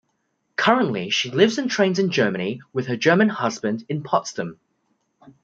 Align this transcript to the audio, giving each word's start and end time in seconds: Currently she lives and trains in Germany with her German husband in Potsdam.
Currently 0.55 1.11
she 1.11 1.29
lives 1.29 1.59
and 1.59 1.69
trains 1.69 1.99
in 1.99 2.09
Germany 2.09 2.61
with 2.73 2.87
her 2.87 2.97
German 2.97 3.29
husband 3.29 3.85
in 3.87 4.01
Potsdam. 4.01 4.59